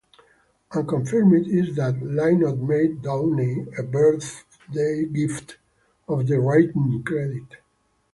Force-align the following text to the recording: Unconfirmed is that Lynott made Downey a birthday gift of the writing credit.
Unconfirmed 0.71 1.45
is 1.47 1.75
that 1.75 2.01
Lynott 2.01 2.57
made 2.57 3.03
Downey 3.03 3.67
a 3.77 3.83
birthday 3.83 5.05
gift 5.05 5.59
of 6.07 6.25
the 6.25 6.39
writing 6.39 7.03
credit. 7.05 7.57